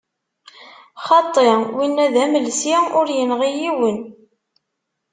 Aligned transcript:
Xaṭi, 1.05 1.47
winna 1.75 2.05
d 2.13 2.15
amelsi, 2.23 2.75
ur 2.99 3.07
yenɣi 3.17 3.49
yiwen. 3.59 3.97